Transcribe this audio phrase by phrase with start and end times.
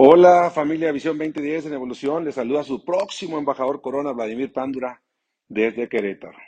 [0.00, 5.02] Hola familia Visión 2010 en Evolución, les saluda su próximo embajador Corona, Vladimir Pándura,
[5.48, 6.38] desde Querétaro.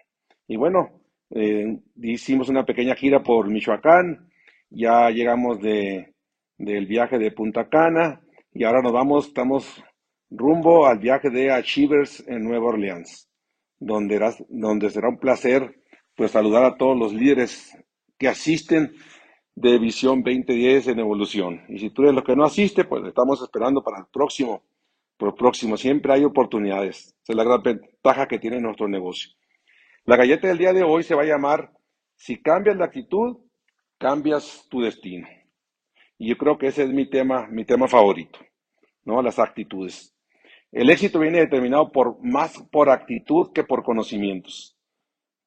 [0.46, 1.00] Y bueno,
[1.30, 4.30] eh, hicimos una pequeña gira por Michoacán,
[4.70, 6.14] ya llegamos de,
[6.58, 8.20] del viaje de Punta Cana
[8.54, 9.82] y ahora nos vamos, estamos
[10.30, 13.28] rumbo al viaje de Achievers en Nueva Orleans,
[13.80, 15.74] donde, donde será un placer
[16.14, 17.76] pues saludar a todos los líderes
[18.16, 18.92] que asisten
[19.54, 21.62] de Visión 2010 en evolución.
[21.68, 24.62] Y si tú eres lo que no asiste, pues estamos esperando para el próximo.
[25.16, 27.14] Por el próximo, siempre hay oportunidades.
[27.22, 29.30] Esa es la gran ventaja que tiene nuestro negocio.
[30.04, 31.72] La galleta del día de hoy se va a llamar,
[32.16, 33.36] si cambias la actitud,
[33.98, 35.28] cambias tu destino.
[36.16, 38.38] Y yo creo que ese es mi tema, mi tema favorito,
[39.04, 39.20] ¿no?
[39.20, 40.16] Las actitudes.
[40.72, 44.78] El éxito viene determinado por más por actitud que por conocimientos,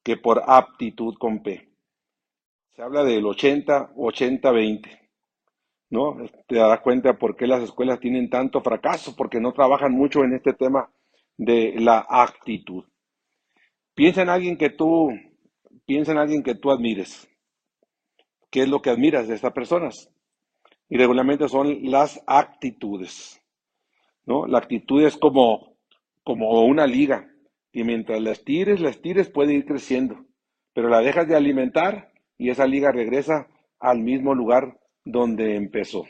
[0.03, 1.72] que por aptitud con P
[2.75, 4.99] se habla del 80, 80, 20.
[5.91, 6.17] ¿No?
[6.47, 10.33] Te das cuenta por qué las escuelas tienen tanto fracaso, porque no trabajan mucho en
[10.33, 10.91] este tema
[11.38, 12.83] de la actitud.
[13.93, 15.11] Piensa en alguien que tú,
[15.85, 17.30] piensa en alguien que tú admires.
[18.49, 20.09] ¿Qué es lo que admiras de estas personas?
[20.89, 23.39] Y regularmente son las actitudes.
[24.25, 24.47] ¿no?
[24.47, 25.75] La actitud es como,
[26.23, 27.30] como una liga.
[27.71, 30.25] Y mientras las tires, las tires, puede ir creciendo.
[30.73, 32.12] Pero la dejas de alimentar
[32.44, 33.47] y esa liga regresa
[33.80, 36.03] al mismo lugar donde empezó.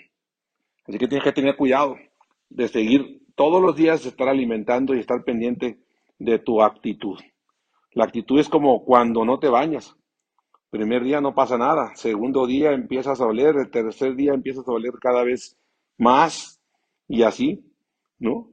[0.88, 1.95] Así que tienes que tener cuidado
[2.50, 5.78] de seguir todos los días, estar alimentando y estar pendiente
[6.17, 7.20] de tu actitud.
[7.92, 9.95] La actitud es como cuando no te bañas.
[10.72, 14.72] Primer día no pasa nada, segundo día empiezas a oler, el tercer día empiezas a
[14.72, 15.56] oler cada vez
[16.00, 16.59] más
[17.08, 17.64] y así,
[18.17, 18.50] ¿no?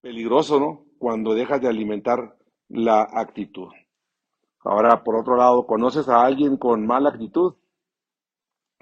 [0.00, 0.84] Peligroso, ¿no?
[0.98, 2.36] Cuando dejas de alimentar
[2.68, 3.68] la actitud.
[4.60, 7.54] Ahora, por otro lado, ¿conoces a alguien con mala actitud?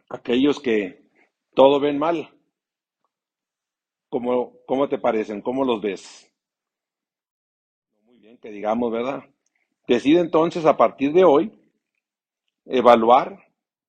[0.09, 1.11] Aquellos que
[1.55, 2.31] todo ven mal.
[4.09, 5.43] ¿Cómo, cómo te parecen?
[5.43, 6.33] ¿Cómo los ves?
[8.05, 9.25] Muy bien, que digamos, ¿verdad?
[9.87, 11.53] Decide entonces a partir de hoy
[12.65, 13.39] evaluar,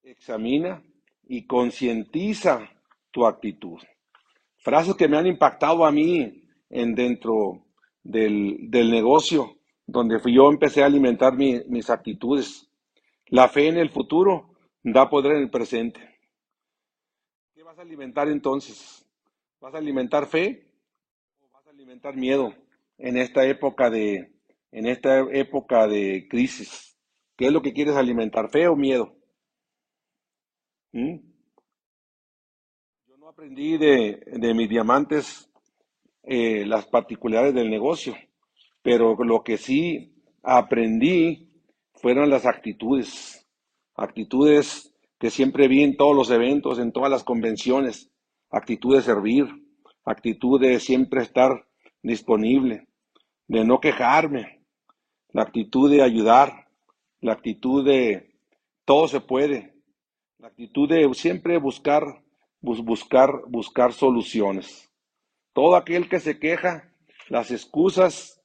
[0.04, 0.84] examina
[1.24, 2.70] y concientiza
[3.12, 3.80] tu actitud.
[4.58, 7.66] Frases que me han impactado a mí en dentro
[8.04, 9.57] del, del negocio
[9.88, 12.70] donde yo empecé a alimentar mis actitudes.
[13.28, 14.54] La fe en el futuro
[14.84, 16.20] da poder en el presente.
[17.56, 19.06] ¿Qué vas a alimentar entonces?
[19.60, 20.70] ¿Vas a alimentar fe
[21.40, 22.54] o vas a alimentar miedo
[22.98, 24.34] en esta época de,
[24.72, 26.98] en esta época de crisis?
[27.38, 29.16] ¿Qué es lo que quieres alimentar, fe o miedo?
[30.92, 31.18] ¿Mm?
[33.08, 35.50] Yo no aprendí de, de mis diamantes
[36.24, 38.16] eh, las particularidades del negocio
[38.88, 41.50] pero lo que sí aprendí
[41.96, 43.46] fueron las actitudes,
[43.96, 48.10] actitudes que siempre vi en todos los eventos, en todas las convenciones,
[48.50, 49.46] actitud de servir,
[50.06, 51.68] actitud de siempre estar
[52.02, 52.88] disponible,
[53.50, 54.64] de no quejarme,
[55.34, 56.70] la actitud de ayudar,
[57.20, 58.38] la actitud de
[58.86, 59.74] todo se puede,
[60.38, 62.24] la actitud de siempre buscar,
[62.62, 64.90] buscar, buscar soluciones.
[65.52, 66.90] Todo aquel que se queja,
[67.28, 68.37] las excusas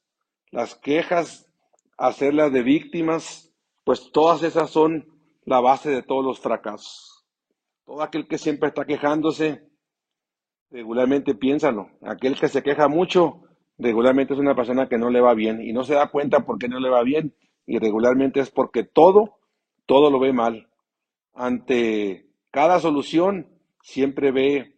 [0.53, 1.51] las quejas,
[1.97, 3.51] hacerlas de víctimas,
[3.83, 5.07] pues todas esas son
[5.45, 7.25] la base de todos los fracasos.
[7.85, 9.67] Todo aquel que siempre está quejándose,
[10.69, 11.89] regularmente piénsalo.
[12.03, 13.41] Aquel que se queja mucho,
[13.79, 16.59] regularmente es una persona que no le va bien y no se da cuenta por
[16.59, 17.35] qué no le va bien.
[17.65, 19.39] Y regularmente es porque todo,
[19.87, 20.69] todo lo ve mal.
[21.33, 23.47] Ante cada solución
[23.81, 24.75] siempre ve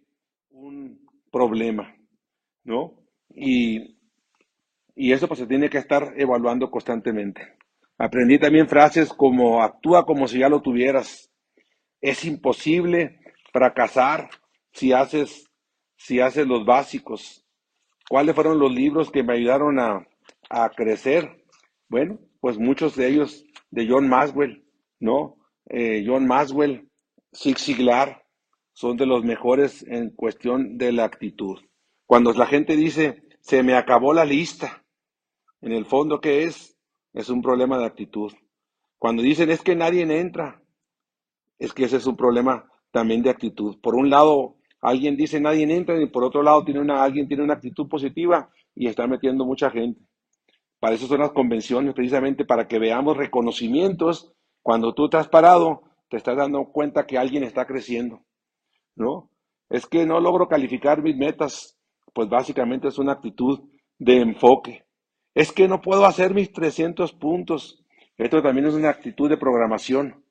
[0.51, 1.97] un problema,
[2.63, 2.93] ¿no?
[3.29, 3.94] Y
[4.95, 7.57] y eso pues se tiene que estar evaluando constantemente.
[7.97, 11.31] Aprendí también frases como actúa como si ya lo tuvieras.
[12.01, 13.19] Es imposible
[13.51, 14.29] fracasar
[14.71, 15.49] si haces,
[15.97, 17.45] si haces los básicos.
[18.09, 20.07] ¿Cuáles fueron los libros que me ayudaron a,
[20.49, 21.45] a crecer?
[21.89, 24.65] Bueno, pues muchos de ellos de John Maswell,
[24.99, 25.37] ¿no?
[25.67, 26.89] Eh, John Maswell,
[27.33, 28.23] Zig Ziglar,
[28.73, 31.59] son de los mejores en cuestión de la actitud.
[32.05, 34.84] Cuando la gente dice, se me acabó la lista,
[35.61, 36.77] en el fondo, ¿qué es?
[37.13, 38.31] Es un problema de actitud.
[38.97, 40.61] Cuando dicen es que nadie entra,
[41.59, 43.79] es que ese es un problema también de actitud.
[43.81, 47.43] Por un lado, alguien dice nadie entra y por otro lado tiene una, alguien tiene
[47.43, 50.01] una actitud positiva y está metiendo mucha gente.
[50.79, 54.33] Para eso son las convenciones, precisamente para que veamos reconocimientos.
[54.61, 58.23] Cuando tú estás parado, te estás dando cuenta que alguien está creciendo,
[58.95, 59.29] ¿no?
[59.69, 61.77] Es que no logro calificar mis metas,
[62.13, 63.61] pues básicamente es una actitud
[63.97, 64.85] de enfoque.
[65.35, 67.83] Es que no puedo hacer mis 300 puntos.
[68.17, 70.23] Esto también es una actitud de programación.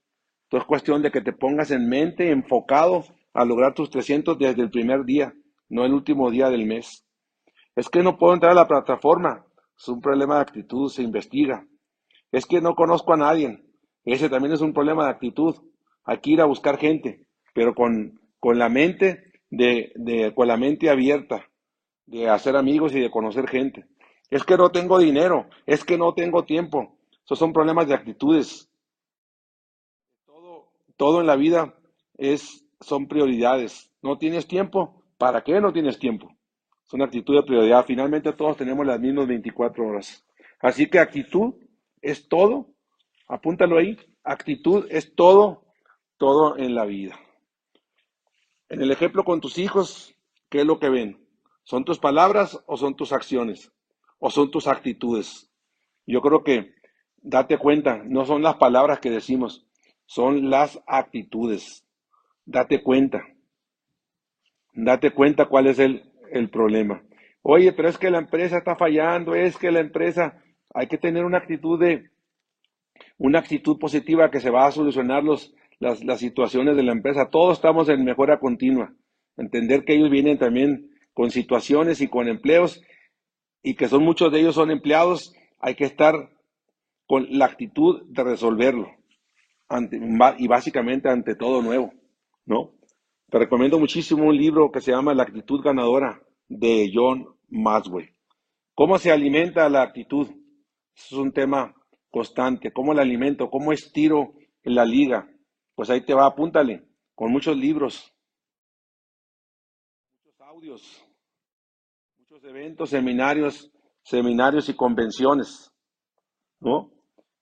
[0.45, 3.05] Esto es cuestión de que te pongas en mente, enfocado
[3.35, 5.35] a lograr tus 300 desde el primer día.
[5.69, 7.05] no el último día del mes.
[7.77, 9.45] Es que no puedo entrar a la plataforma,
[9.77, 11.67] es un problema de actitud, se investiga.
[12.33, 13.63] Es que no conozco a nadie,
[14.05, 15.55] ese también es un problema de actitud.
[16.05, 20.57] Hay que ir a buscar gente, pero con, con la mente de, de, con la
[20.57, 21.51] mente abierta,
[22.07, 23.87] de hacer amigos y de conocer gente.
[24.35, 26.99] Es que no tengo dinero, es que no tengo tiempo.
[27.25, 28.69] Esos son problemas de actitudes.
[30.97, 31.73] Todo, en la vida
[32.19, 33.93] es, son prioridades.
[34.03, 36.37] No tienes tiempo, ¿para qué no tienes tiempo?
[36.85, 37.85] Es una actitud de prioridad.
[37.87, 40.27] Finalmente todos tenemos las mismas 24 horas.
[40.59, 41.55] Así que actitud
[42.03, 42.75] es todo.
[43.29, 43.97] Apúntalo ahí.
[44.25, 45.63] Actitud es todo,
[46.17, 47.17] todo en la vida.
[48.69, 50.13] En el ejemplo con tus hijos,
[50.49, 51.25] ¿qué es lo que ven?
[51.63, 53.71] ¿Son tus palabras o son tus acciones?
[54.27, 55.53] ¿O son tus actitudes?
[56.07, 56.73] Yo creo que
[57.19, 59.67] date cuenta, no son las palabras que decimos,
[60.07, 61.87] son las actitudes.
[62.47, 63.23] Date cuenta.
[64.73, 67.03] Date cuenta cuál es el, el problema.
[67.43, 70.43] Oye, pero es que la empresa está fallando, es que la empresa,
[70.73, 72.09] hay que tener una actitud de,
[73.19, 77.29] una actitud positiva que se va a solucionar los, las, las situaciones de la empresa.
[77.29, 78.91] Todos estamos en mejora continua.
[79.37, 82.81] Entender que ellos vienen también con situaciones y con empleos
[83.65, 86.31] y que son muchos de ellos son empleados, hay que estar
[87.07, 88.95] con la actitud de resolverlo
[90.39, 91.93] y básicamente ante todo nuevo,
[92.45, 92.73] ¿no?
[93.31, 98.15] Te recomiendo muchísimo un libro que se llama La actitud ganadora de John Maxwell.
[98.75, 100.29] ¿Cómo se alimenta la actitud?
[100.95, 101.75] es un tema
[102.11, 102.73] constante.
[102.73, 103.51] ¿Cómo la alimento?
[103.51, 105.29] ¿Cómo estiro en la liga?
[105.75, 106.85] Pues ahí te va, apúntale,
[107.15, 108.15] con muchos libros,
[110.13, 111.05] muchos audios,
[112.45, 113.71] eventos, seminarios,
[114.03, 115.73] seminarios y convenciones,
[116.61, 116.91] ¿no?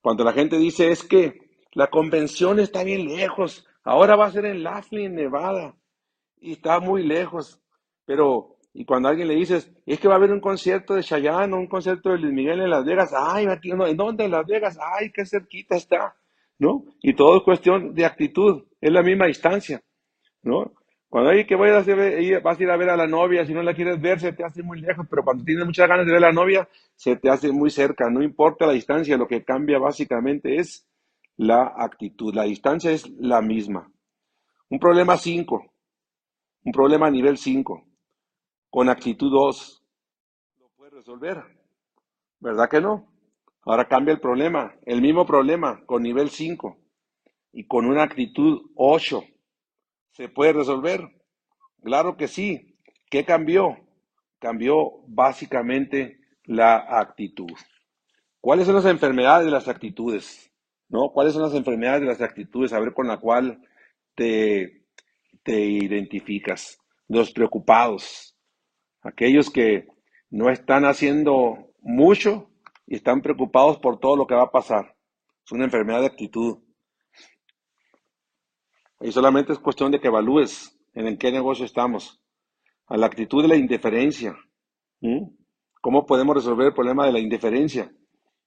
[0.01, 1.33] Cuando la gente dice es que
[1.73, 5.75] la convención está bien lejos, ahora va a ser en Laughlin, Nevada,
[6.39, 7.61] y está muy lejos,
[8.05, 11.53] pero y cuando alguien le dices, es que va a haber un concierto de Chayanne,
[11.53, 14.79] un concierto de Luis Miguel en Las Vegas, ay, ¿en dónde en Las Vegas?
[14.97, 16.15] Ay, qué cerquita está,
[16.57, 16.85] ¿no?
[17.01, 19.83] Y todo es cuestión de actitud, es la misma distancia,
[20.41, 20.73] ¿no?
[21.13, 23.61] Cuando hay que vayas a, vas a ir a ver a la novia, si no
[23.61, 26.23] la quieres ver, se te hace muy lejos, pero cuando tienes muchas ganas de ver
[26.23, 29.77] a la novia, se te hace muy cerca, no importa la distancia, lo que cambia
[29.77, 30.89] básicamente es
[31.37, 33.91] la actitud, la distancia es la misma.
[34.69, 35.63] Un problema 5,
[36.63, 37.85] un problema nivel 5
[38.71, 39.85] con actitud 2
[40.61, 41.43] lo puede resolver.
[42.39, 43.07] ¿Verdad que no?
[43.65, 46.75] Ahora cambia el problema, el mismo problema con nivel 5
[47.51, 49.23] y con una actitud 8.
[50.13, 51.01] ¿Se puede resolver?
[51.83, 52.77] Claro que sí.
[53.09, 53.77] ¿Qué cambió?
[54.39, 57.51] Cambió básicamente la actitud.
[58.39, 60.51] ¿Cuáles son las enfermedades de las actitudes?
[60.87, 61.09] ¿No?
[61.09, 62.73] ¿Cuáles son las enfermedades de las actitudes?
[62.73, 63.67] A ver con la cual
[64.13, 64.85] te,
[65.41, 66.77] te identificas.
[67.07, 68.37] Los preocupados,
[69.01, 69.87] aquellos que
[70.29, 72.51] no están haciendo mucho
[72.85, 74.95] y están preocupados por todo lo que va a pasar.
[75.43, 76.59] Es una enfermedad de actitud.
[79.03, 82.21] Y solamente es cuestión de que evalúes en qué negocio estamos.
[82.87, 84.33] A la actitud de la indiferencia.
[85.81, 87.91] ¿Cómo podemos resolver el problema de la indiferencia?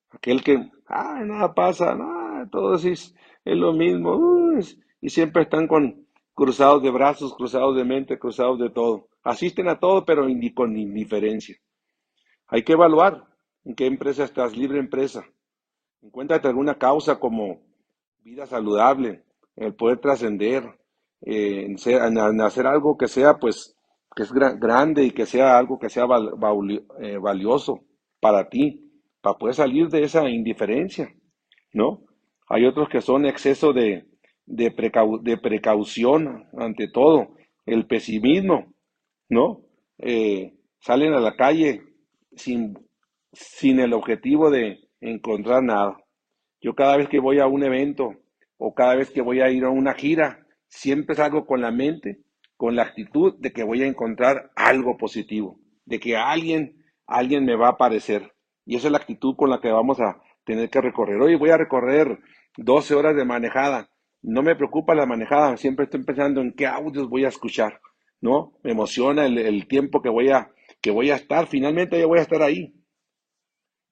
[0.09, 4.59] Aquel que, ah, nada pasa, nada, todo es, es lo mismo,
[5.03, 9.09] y siempre están con cruzados de brazos, cruzados de mente, cruzados de todo.
[9.23, 11.57] Asisten a todo, pero con indiferencia.
[12.47, 13.27] Hay que evaluar
[13.65, 15.27] en qué empresa estás, libre empresa.
[16.01, 17.61] Encuéntrate alguna causa como
[18.23, 19.26] vida saludable,
[19.57, 20.65] el poder trascender,
[21.23, 23.75] eh, en, hacer algo que sea, pues,
[24.15, 27.81] que es grande y que sea algo que sea eh, valioso
[28.21, 31.13] para ti, para poder salir de esa indiferencia,
[31.73, 32.05] ¿no?
[32.49, 34.07] Hay otros que son exceso de,
[34.47, 37.35] de precaución ante todo,
[37.67, 38.73] el pesimismo,
[39.29, 39.63] ¿no?
[39.99, 41.83] Eh, salen a la calle
[42.37, 42.79] sin,
[43.33, 45.97] sin el objetivo de encontrar nada.
[46.61, 48.15] Yo cada vez que voy a un evento
[48.59, 52.23] o cada vez que voy a ir a una gira, siempre salgo con la mente,
[52.57, 57.57] con la actitud de que voy a encontrar algo positivo, de que alguien, alguien me
[57.57, 58.33] va a aparecer.
[58.65, 61.21] Y esa es la actitud con la que vamos a tener que recorrer.
[61.21, 62.19] Hoy voy a recorrer
[62.57, 63.91] 12 horas de manejada.
[64.23, 67.81] No me preocupa la manejada, siempre estoy pensando en qué audios voy a escuchar.
[68.21, 68.59] ¿no?
[68.63, 72.23] Me emociona el, tiempo que voy, a, que voy a estar, finalmente yo voy a
[72.23, 72.75] estar ahí.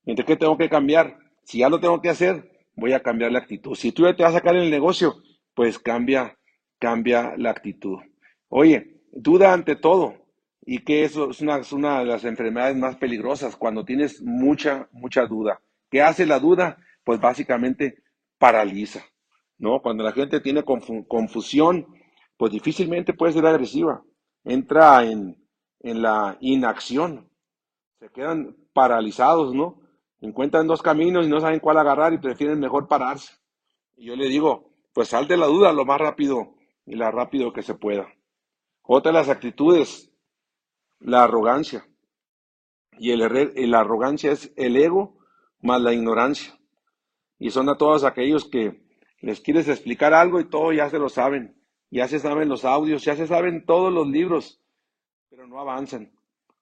[0.06, 1.18] Entonces, ¿qué tengo que cambiar?
[1.44, 3.74] Si ya lo tengo que hacer, voy a cambiar la actitud.
[3.74, 5.22] Si tú ya te vas a sacar el negocio,
[5.54, 6.38] pues cambia,
[6.78, 7.98] cambia la actitud.
[8.48, 10.14] Oye, duda ante todo.
[10.66, 14.88] Y que eso es una, es una de las enfermedades más peligrosas cuando tienes mucha,
[14.92, 15.60] mucha duda.
[15.90, 16.78] ¿Qué hace la duda?
[17.04, 18.02] Pues básicamente
[18.38, 19.04] paraliza,
[19.58, 19.82] ¿no?
[19.82, 21.86] Cuando la gente tiene confusión,
[22.38, 24.02] pues difícilmente puede ser agresiva
[24.44, 25.36] entra en,
[25.80, 27.28] en la inacción.
[27.98, 29.80] Se quedan paralizados, ¿no?
[30.20, 33.34] Encuentran dos caminos y no saben cuál agarrar y prefieren mejor pararse.
[33.96, 36.54] Y yo le digo, pues sal de la duda lo más rápido
[36.86, 38.08] y lo rápido que se pueda.
[38.82, 40.12] Otra de las actitudes,
[41.00, 41.86] la arrogancia.
[42.98, 45.18] Y, el, la arrogancia es el ego
[45.60, 46.58] más la ignorancia.
[47.38, 48.84] Y son a todos aquellos que
[49.20, 51.60] les quieres explicar algo y todo ya se lo saben.
[51.90, 54.60] Ya se saben los audios, ya se saben todos los libros,
[55.30, 56.12] pero no avanzan.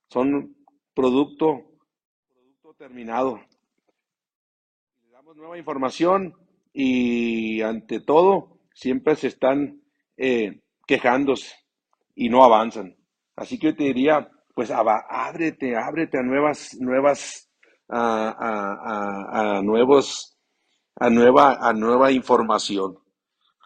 [0.08, 0.56] Son
[0.94, 1.71] producto
[2.82, 3.40] terminado.
[5.04, 6.34] Le damos nueva información
[6.72, 9.82] y ante todo siempre se están
[10.16, 11.54] eh, quejándose
[12.16, 12.96] y no avanzan.
[13.36, 17.48] Así que yo te diría, pues ábrete, ábrete a nuevas, nuevas,
[17.88, 20.36] a, a, nuevos,
[20.96, 22.98] a nueva, a nueva información.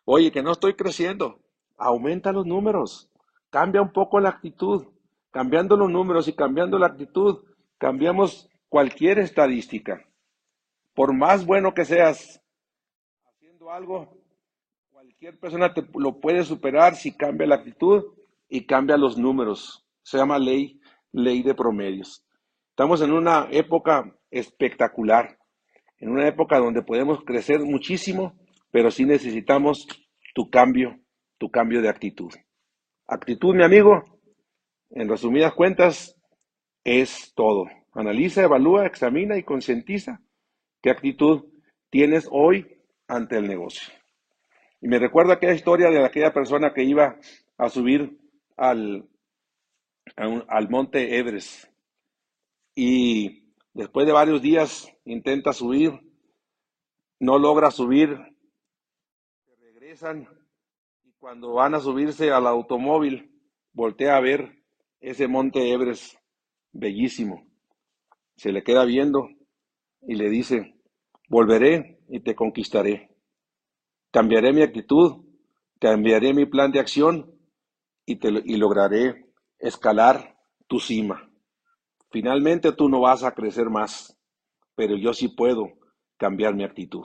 [0.04, 1.40] Oye, que no estoy creciendo.
[1.78, 3.10] Aumenta los números.
[3.48, 4.88] Cambia un poco la actitud.
[5.30, 7.44] Cambiando los números y cambiando la actitud,
[7.78, 10.04] cambiamos cualquier estadística.
[10.94, 12.42] Por más bueno que seas
[13.26, 14.16] haciendo algo,
[14.90, 18.04] cualquier persona te lo puede superar si cambia la actitud
[18.48, 19.86] y cambia los números.
[20.02, 20.80] Se llama ley,
[21.12, 22.24] ley de promedios.
[22.70, 25.38] Estamos en una época espectacular,
[25.98, 28.34] en una época donde podemos crecer muchísimo,
[28.70, 29.86] pero sí necesitamos
[30.34, 30.98] tu cambio,
[31.38, 32.30] tu cambio de actitud.
[33.06, 34.04] Actitud, mi amigo,
[34.90, 36.14] en resumidas cuentas,
[36.84, 37.64] es todo.
[37.96, 40.20] Analiza, evalúa, examina y concientiza
[40.82, 41.46] qué actitud
[41.88, 43.90] tienes hoy ante el negocio.
[44.82, 47.18] Y me recuerda aquella historia de aquella persona que iba
[47.56, 48.20] a subir
[48.58, 49.08] al,
[50.14, 51.70] al monte Everest
[52.74, 55.98] y después de varios días intenta subir,
[57.18, 58.14] no logra subir,
[59.58, 60.28] regresan
[61.02, 63.32] y cuando van a subirse al automóvil,
[63.72, 64.62] voltea a ver
[65.00, 66.16] ese monte Everest
[66.72, 67.45] bellísimo.
[68.36, 69.28] Se le queda viendo
[70.02, 70.76] y le dice,
[71.28, 73.10] volveré y te conquistaré.
[74.10, 75.24] Cambiaré mi actitud,
[75.80, 77.34] cambiaré mi plan de acción
[78.04, 79.26] y, te, y lograré
[79.58, 81.30] escalar tu cima.
[82.10, 84.16] Finalmente tú no vas a crecer más,
[84.74, 85.72] pero yo sí puedo
[86.16, 87.04] cambiar mi actitud.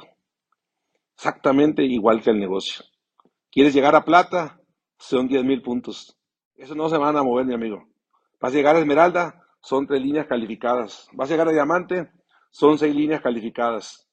[1.15, 2.85] Exactamente igual que el negocio.
[3.51, 4.59] ¿Quieres llegar a plata?
[4.97, 6.17] Son 10 mil puntos.
[6.55, 7.87] Eso no se van a mover, mi amigo.
[8.39, 11.07] Vas a llegar a esmeralda, son tres líneas calificadas.
[11.13, 12.09] Vas a llegar a diamante,
[12.49, 14.07] son seis líneas calificadas.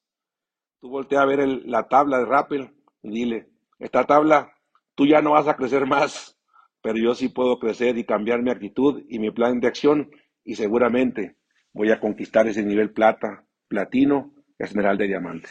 [0.79, 4.53] Tú voltea a ver la tabla de Rappel y dile, esta tabla,
[4.95, 6.39] tú ya no vas a crecer más,
[6.81, 10.09] pero yo sí puedo crecer y cambiar mi actitud y mi plan de acción
[10.43, 11.37] y seguramente
[11.73, 15.49] voy a conquistar ese nivel plata, platino, esmeralda y diamante.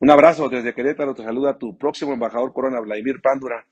[0.00, 3.66] Un abrazo desde Querétaro, te saluda tu próximo embajador Corona, Vladimir Pándura.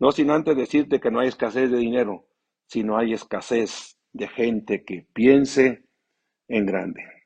[0.00, 2.26] No sin antes decirte que no hay escasez de dinero,
[2.66, 5.84] sino hay escasez de gente que piense
[6.48, 7.19] en grande.